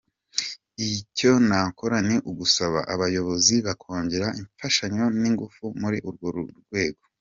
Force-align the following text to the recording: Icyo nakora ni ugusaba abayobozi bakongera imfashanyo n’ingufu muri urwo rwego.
Icyo 0.89 1.31
nakora 1.47 1.97
ni 2.07 2.17
ugusaba 2.29 2.79
abayobozi 2.93 3.55
bakongera 3.65 4.27
imfashanyo 4.41 5.03
n’ingufu 5.21 5.63
muri 5.81 5.97
urwo 6.09 6.27
rwego. 6.61 7.03